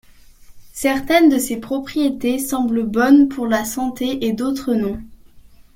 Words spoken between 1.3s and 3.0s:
ces propriétés semblent